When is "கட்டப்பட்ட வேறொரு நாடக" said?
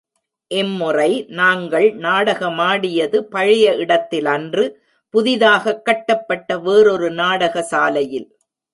5.85-7.61